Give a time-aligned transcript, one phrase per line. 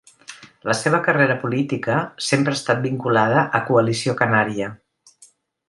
[0.69, 1.99] La seva carrera política
[2.29, 4.73] sempre ha estat vinculada a Coalició Canària.